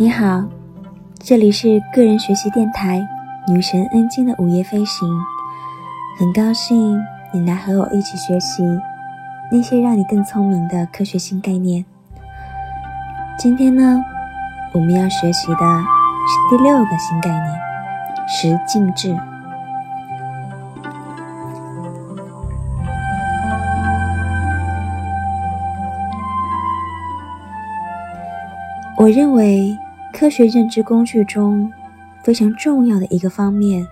[0.00, 0.44] 你好，
[1.18, 3.04] 这里是个人学习电台
[3.48, 5.08] 女神恩静的午夜飞行，
[6.16, 6.96] 很高兴
[7.32, 8.62] 你来和我一起学习
[9.50, 11.84] 那些让你更聪明的科学新概念。
[13.36, 14.00] 今天呢，
[14.72, 17.44] 我们要学习的是第六个新概念——
[18.28, 19.18] 十进制。
[28.96, 29.78] 我认为，
[30.12, 31.72] 科学认知工具中
[32.24, 33.86] 非常重要的一个方面，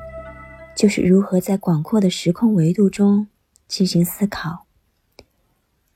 [0.75, 3.29] 就是如何在广阔的时空维度中
[3.69, 4.66] 进行思考。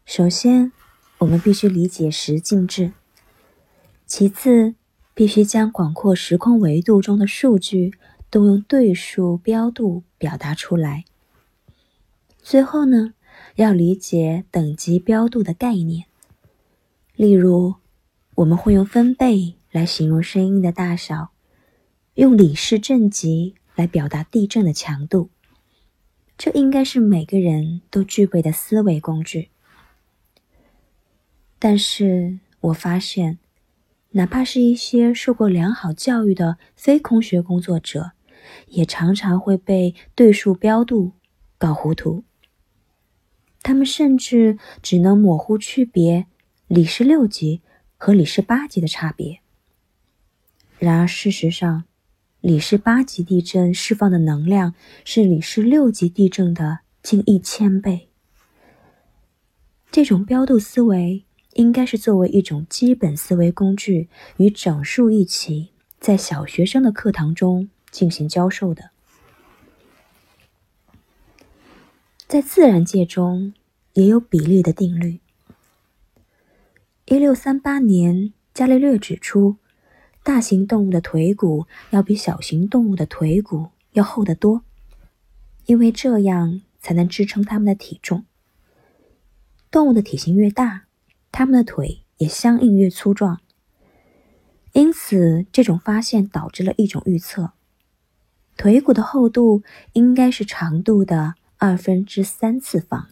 [0.05, 0.73] 首先，
[1.19, 2.93] 我们必须理解十进制；
[4.07, 4.75] 其次，
[5.15, 7.93] 必须将广阔时空维度中的数据
[8.31, 11.05] 都用对数标度表达出来；
[12.41, 13.15] 最后呢，
[13.57, 16.05] 要理解等级标度的概念，
[17.17, 17.75] 例如。
[18.37, 21.31] 我们会用分贝来形容声音的大小，
[22.15, 25.31] 用里氏震级来表达地震的强度。
[26.37, 29.51] 这应该是每个人都具备的思维工具。
[31.59, 33.39] 但是我发现，
[34.11, 38.13] 哪怕是一些受过良好教育的非空学工作者，
[38.69, 41.13] 也常常会被对数标度
[41.59, 42.25] 搞糊涂。
[43.63, 46.27] 他们甚至只能模糊区别
[46.67, 47.61] 里氏六级。
[48.03, 49.43] 和里氏八级的差别。
[50.81, 51.85] 然而，事实上，
[52.41, 58.09] 里氏八级地震释放的能量是里氏六级地震的近一千倍。
[59.93, 68.89] 这种标度思维应该是作为一种基本思维工具，与整数一起在小学生的课堂中进行教授的。
[72.27, 73.53] 在自然界中，
[73.93, 75.21] 也有比例的定律。
[77.05, 79.57] 一六三八年，伽利略指出，
[80.23, 84.63] 大型动物的腿骨要比小型动物的腿骨要厚得多，
[85.67, 88.25] 因为这样才能支撑它们的体重。
[89.71, 90.85] 动物的体型越大，
[91.33, 93.41] 它们的腿也相应越粗壮。
[94.73, 97.53] 因此，这种发现导致了一种预测：
[98.57, 99.63] 腿骨的厚度
[99.95, 103.09] 应该是长度的二分之三次方。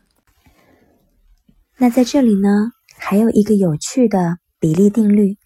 [1.79, 2.73] 那在这里呢？
[3.01, 5.39] 还有一个有趣的比例定律。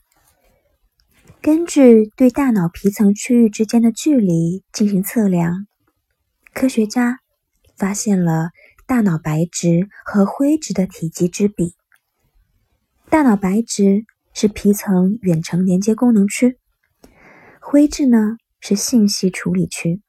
[1.42, 5.66] 根据对大脑皮层区域之间的距离进行测量，
[6.54, 7.18] 科学家
[7.76, 8.50] 发现了
[8.86, 11.74] 大脑白质和灰质的体积之比。
[13.10, 16.60] 大脑白质是皮层远程连接功能区，
[17.60, 20.00] 灰质呢是信息处理区。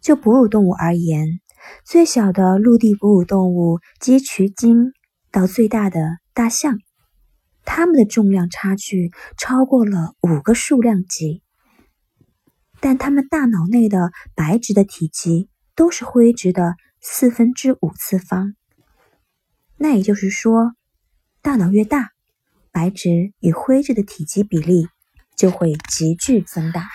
[0.00, 1.38] 就哺乳动物而言，
[1.84, 4.92] 最小的陆地哺乳动物鸡群鲸。
[5.30, 6.78] 到最大的大象，
[7.64, 11.42] 它们的重量差距超过了五个数量级，
[12.80, 18.54] 但它们大脑内的白质的体积都是灰质的四分之五次方。
[19.76, 20.74] 那也就是说，
[21.42, 22.12] 大脑越大，
[22.70, 24.88] 白质与灰质的体积比例
[25.36, 26.88] 就会急剧增大。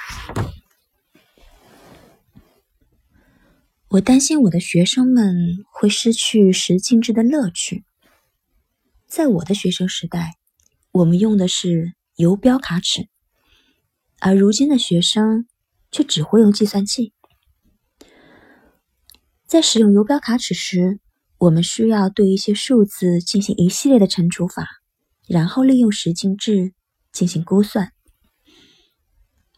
[3.90, 5.36] 我担心我的学生们
[5.72, 7.84] 会失去十进制的乐趣。
[9.08, 10.36] 在我的学生时代，
[10.92, 13.08] 我们用的是游标卡尺，
[14.20, 15.48] 而如今的学生
[15.92, 17.14] 却只会用计算器。
[19.46, 21.00] 在使用游标卡尺时，
[21.38, 24.68] 我们需要对一些数字进行一系列的乘除法，
[25.28, 26.74] 然后利用十进制
[27.12, 27.94] 进行估算。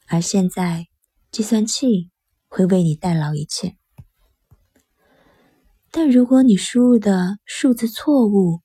[0.08, 0.88] 而现在，
[1.32, 2.12] 计算器
[2.50, 3.78] 会为你代劳一切。
[5.90, 8.62] 但如果你输入的数字错误，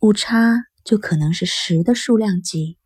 [0.00, 2.78] 误差就可能是十的数量级。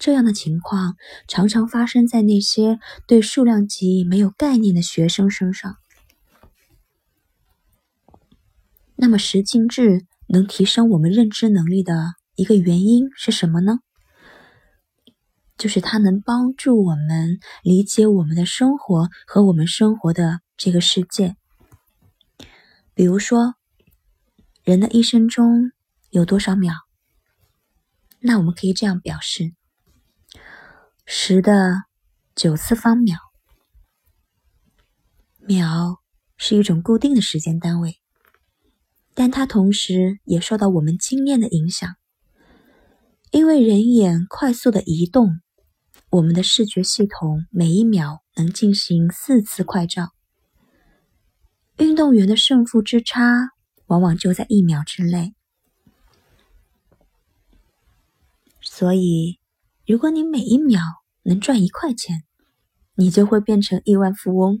[0.00, 0.96] 这样的情况
[1.28, 5.76] 常常发生在那些对数量级没有概念的学生身上。
[8.96, 13.78] 那么，十进制能提升我们认知能力的一个原因是什么呢？
[15.56, 21.36] 就是它能帮助我们理解我们的生活和我们生活的这个世界。
[22.92, 23.54] 比如说，
[24.64, 25.70] 人的一生中。
[26.10, 26.87] 有多少秒？
[28.20, 29.54] 那我们可以这样表示：
[31.06, 31.84] 十的
[32.34, 33.16] 九次方秒。
[35.40, 36.00] 秒
[36.36, 38.00] 是一种固定的时间单位，
[39.14, 41.96] 但它同时也受到我们经验的影响。
[43.30, 45.40] 因为人眼快速的移动，
[46.10, 50.10] 我们的视觉系统每一秒能进行四次快照。
[51.78, 53.50] 运动员的胜负之差
[53.86, 55.34] 往往就在一秒之内。
[58.78, 59.40] 所以，
[59.88, 60.80] 如果你每一秒
[61.24, 62.22] 能赚一块钱，
[62.94, 64.60] 你就会变成亿万富翁。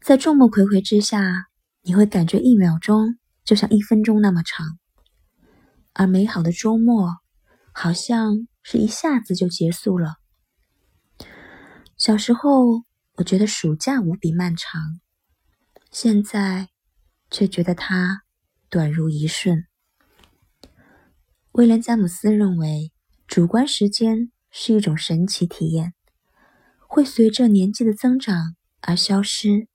[0.00, 1.48] 在众目睽睽之下，
[1.82, 4.78] 你会感觉一秒钟就像一分钟那么长，
[5.92, 7.10] 而美好的周末
[7.72, 10.14] 好像是一下子就结束了。
[11.98, 12.84] 小时候，
[13.16, 14.80] 我觉得暑假无比漫长，
[15.90, 16.70] 现在
[17.30, 18.22] 却觉得它
[18.70, 19.66] 短如一瞬。
[21.54, 22.90] 威廉·詹姆斯认为，
[23.28, 25.94] 主观时间是一种神奇体验，
[26.88, 29.68] 会随着年纪的增长而消失。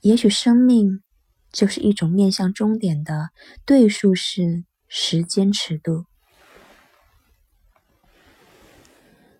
[0.00, 1.04] 也许生命
[1.52, 3.30] 就是一种面向终点的
[3.64, 6.06] 对数式时间尺度。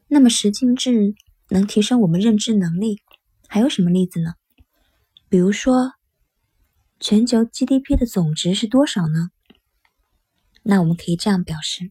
[0.07, 1.17] 那么，十进制
[1.49, 3.03] 能提升我们认知能力，
[3.49, 4.35] 还有什么例子呢？
[5.29, 5.95] 比如说，
[7.01, 9.31] 全球 GDP 的总值是多少呢？
[10.71, 11.91] 那我们可以这样表示：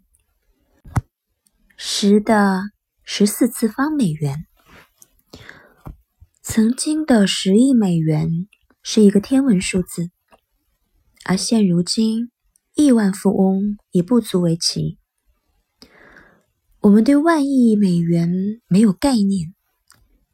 [1.78, 2.62] 十的
[3.04, 4.46] 十四次方美元。
[6.44, 8.48] 曾经的十亿美元
[8.84, 10.12] 是一个天文数字，
[11.26, 12.30] 而现如今，
[12.76, 15.00] 亿万富翁已不足为奇。
[16.82, 19.56] 我们对万亿美元没有概念。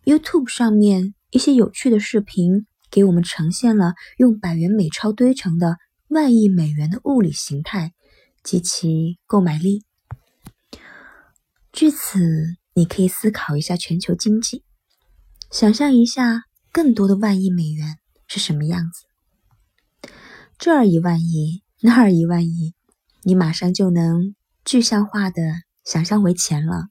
[0.04, 5.78] YouTube 上面一些有趣的视频给我们呈现了用百元美钞堆成的
[6.10, 7.94] 万亿美元的物理形态。
[8.44, 9.84] 及其购买力。
[11.72, 14.64] 据此，你可以思考一下全球经济，
[15.50, 17.98] 想象一下更多的万亿美元
[18.28, 19.06] 是什么样子。
[20.60, 22.74] 这儿一万亿，那儿一万亿，
[23.24, 25.42] 你马上就能具象化的
[25.84, 26.90] 想象为钱了。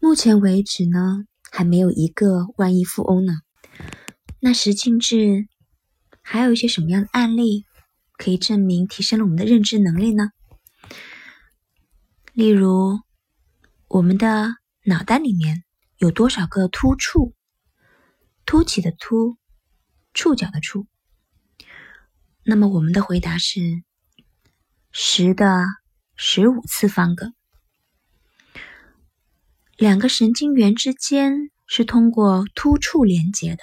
[0.00, 3.34] 目前为止呢，还没有一个万亿富翁呢。
[4.40, 5.48] 那十进制
[6.20, 7.64] 还有一些什么样的案例？
[8.16, 10.30] 可以证明提升了我们的认知能力呢。
[12.32, 13.00] 例如，
[13.88, 15.64] 我们的脑袋里面
[15.98, 17.34] 有多少个突触？
[18.46, 19.38] 凸起的凸，
[20.12, 20.86] 触角的触。
[22.44, 23.60] 那么我们的回答是
[24.92, 25.64] 十的
[26.14, 27.32] 十五次方个。
[29.76, 33.62] 两个神经元之间是通过突触连接的。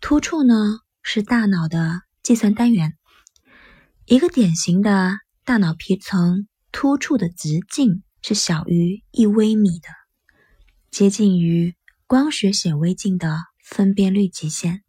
[0.00, 2.96] 突触呢是大脑的计算单元。
[4.08, 5.14] 一个典型的
[5.44, 9.88] 大脑皮层突触的直径是小于一微米的，
[10.92, 11.74] 接近于
[12.06, 14.84] 光学显微镜的分辨率极限。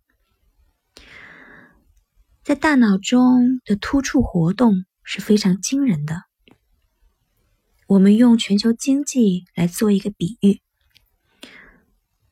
[2.44, 6.22] 在大脑中的突触活动是非常惊人的。
[7.88, 10.62] 我们用全球经济来做一个比喻：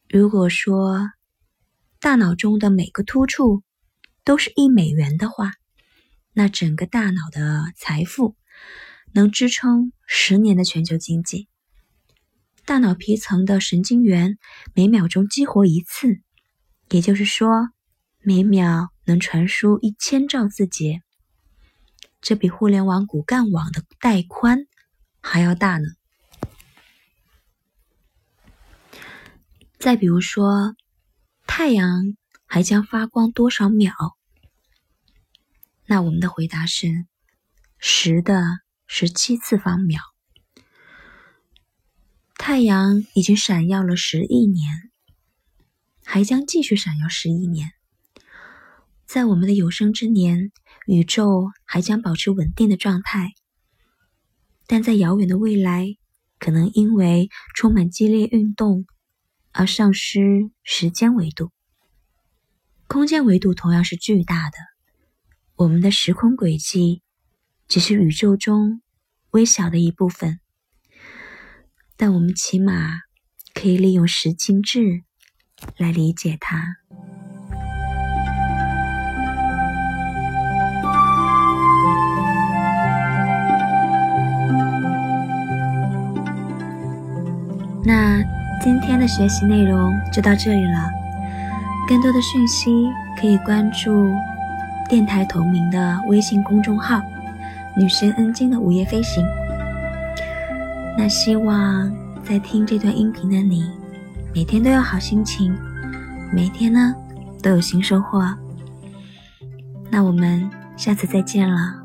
[0.08, 1.00] 如果说
[2.00, 3.64] 大脑中的每个突触
[4.24, 5.54] 都是一美元的话，
[6.38, 8.36] 那整个大脑的财富
[9.14, 11.48] 能支撑十年的全球经济。
[12.66, 14.38] 大脑皮层的神经元
[14.74, 16.20] 每秒钟激活一次，
[16.90, 17.70] 也就是说，
[18.20, 21.02] 每秒能传输一千兆字节，
[22.20, 24.68] 这比互联网骨干网的带宽
[25.22, 25.88] 还要大呢。
[29.80, 30.76] 再比如说，
[31.48, 34.14] 太阳还将发光多少秒？
[35.88, 37.06] 那我们的回答是
[37.77, 38.44] 十的
[38.88, 40.01] 十七次方秒。
[42.38, 44.92] 太阳已经闪耀了十亿年，
[46.04, 47.72] 还将继续闪耀十亿年。
[49.06, 50.51] 在我们的有生之年，
[50.88, 53.34] 宇宙还将保持稳定的状态。
[54.68, 55.96] 但在遥远的未来，
[56.39, 58.88] 可能因为充满激烈运动
[59.51, 61.51] 而丧失时间维度。
[62.88, 64.58] 空间维度同样是巨大的。
[65.58, 67.02] 我们的时空轨迹
[67.70, 68.82] 只是宇宙中
[69.32, 70.42] 微小的一部分，
[71.96, 72.90] 但我们起码
[73.54, 75.04] 可以利用十进制
[75.78, 76.62] 来理解它。
[87.86, 88.22] 那
[88.62, 90.92] 今天的学习内容就到这里了，
[91.88, 92.70] 更多的讯息
[93.18, 94.14] 可以关注。
[94.88, 97.01] 电台同名的微信公众号
[97.75, 99.25] “女神恩晶的午夜飞行”。
[100.98, 101.92] 那希望
[102.24, 103.70] 在听这段音频的你，
[104.34, 105.56] 每天都有好心情，
[106.32, 106.96] 每天呢
[107.42, 108.25] 都有新收获。
[109.89, 111.85] 那我们下次再见了。